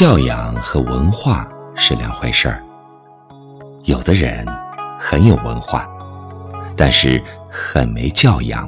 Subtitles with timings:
[0.00, 1.46] 教养和文化
[1.76, 2.64] 是两回事儿。
[3.84, 4.46] 有的人
[4.98, 5.86] 很有文化，
[6.74, 8.66] 但是很没教养；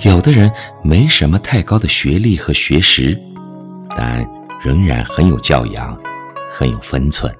[0.00, 0.50] 有的人
[0.82, 3.16] 没什么太高的学历和学识，
[3.90, 4.28] 但
[4.60, 5.96] 仍然很有教养，
[6.50, 7.32] 很有分寸。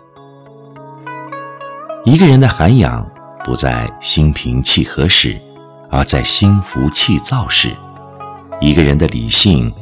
[2.04, 3.04] 一个人的涵养
[3.44, 5.36] 不在心平气和时，
[5.90, 7.70] 而在心浮气躁时；
[8.60, 9.74] 一个人的理性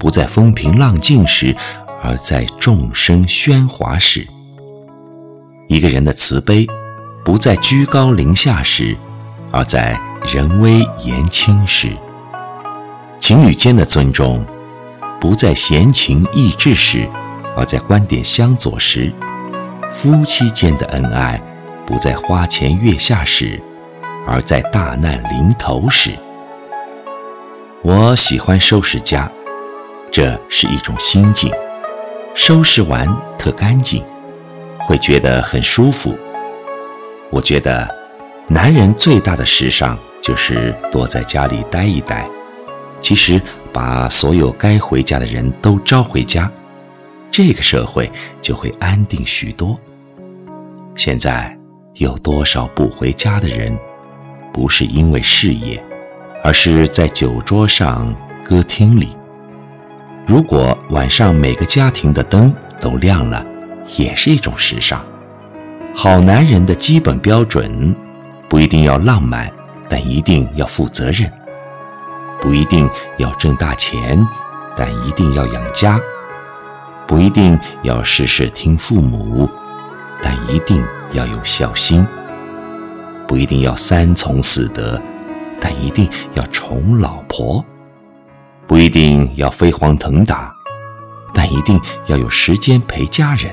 [0.00, 1.54] 不在风平浪静时，
[2.02, 4.22] 而在众生喧哗时；
[5.68, 6.66] 一个人的慈悲
[7.24, 8.96] 不在居高临下时，
[9.50, 11.90] 而在人微言轻时；
[13.18, 14.44] 情侣间的尊重
[15.20, 17.08] 不在闲情逸致时，
[17.56, 19.12] 而在观点相左时；
[19.90, 21.40] 夫妻间的恩爱
[21.84, 23.60] 不在花前月下时，
[24.26, 26.12] 而在大难临头时。
[27.82, 29.30] 我喜欢收拾家，
[30.10, 31.52] 这是一种心境。
[32.38, 33.04] 收拾完
[33.36, 34.00] 特干净，
[34.78, 36.16] 会觉得很舒服。
[37.30, 37.92] 我觉得，
[38.46, 42.28] 男人最大的时尚就是多在家里待一待。
[43.00, 46.48] 其实，把所有该回家的人都招回家，
[47.28, 48.08] 这个社会
[48.40, 49.76] 就会安定许多。
[50.94, 51.58] 现在
[51.94, 53.76] 有多少不回家的人，
[54.52, 55.82] 不是因为事业，
[56.44, 59.17] 而是在酒桌上、歌厅里。
[60.28, 63.42] 如果晚上每个家庭的灯都亮了，
[63.96, 65.02] 也是一种时尚。
[65.94, 67.96] 好男人的基本标准，
[68.46, 69.50] 不一定要浪漫，
[69.88, 71.30] 但一定要负责任；
[72.42, 74.22] 不一定要挣大钱，
[74.76, 75.98] 但一定要养家；
[77.06, 79.48] 不一定要事事听父母，
[80.22, 82.04] 但一定要有孝心；
[83.26, 85.00] 不一定要三从四德，
[85.58, 87.64] 但一定要宠老婆。
[88.68, 90.54] 不一定要飞黄腾达，
[91.32, 93.50] 但一定要有时间陪家人；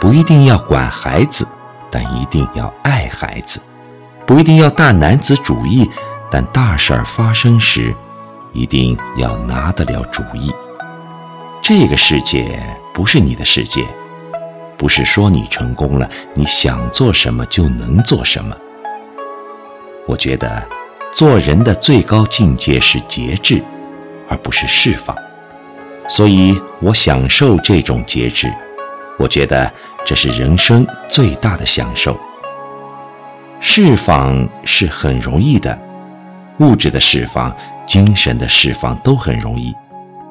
[0.00, 1.46] 不一定要管孩子，
[1.90, 3.60] 但一定要爱孩子；
[4.26, 5.90] 不一定要大男子主义，
[6.30, 7.94] 但大事儿发生时，
[8.54, 10.50] 一定要拿得了主意。
[11.60, 12.64] 这个世界
[12.94, 13.86] 不是你的世界，
[14.78, 18.56] 不是说你成功了，你想做什么就能做什么。
[20.06, 20.66] 我觉得，
[21.12, 23.62] 做人的最高境界是节制。
[24.30, 25.14] 而不是释放，
[26.08, 28.50] 所以我享受这种节制。
[29.18, 29.70] 我觉得
[30.06, 32.18] 这是人生最大的享受。
[33.60, 35.78] 释放是很容易的，
[36.60, 37.54] 物质的释放、
[37.86, 39.74] 精神的释放都很容易，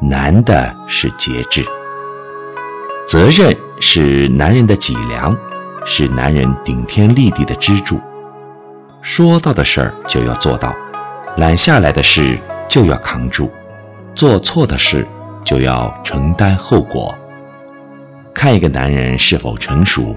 [0.02, 1.64] 难的是节制。
[3.06, 5.36] 责任是男人的脊梁，
[5.86, 8.00] 是男人顶天立地的支柱。
[9.02, 10.76] 说到的事儿就要做到，
[11.38, 13.52] 揽下来的事就要扛住。
[14.20, 15.08] 做错的事
[15.46, 17.18] 就要承担后果。
[18.34, 20.14] 看一个男人是否成熟，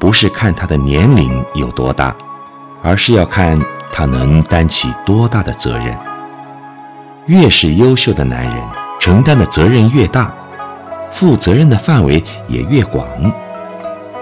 [0.00, 2.16] 不是看他的年龄有多大，
[2.82, 3.60] 而是要看
[3.92, 5.94] 他能担起多大的责任。
[7.26, 8.54] 越是优秀的男人，
[8.98, 10.32] 承担的责任越大，
[11.10, 13.06] 负责任的范围也越广。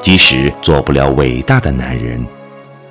[0.02, 2.26] 即使做不了伟大的男人，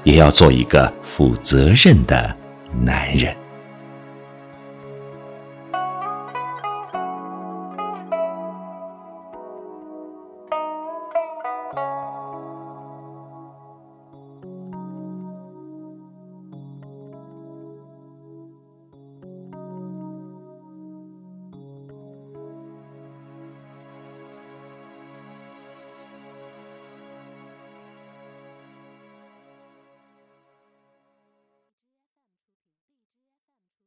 [0.03, 2.33] 也要做一个负责任的
[2.81, 3.35] 男人。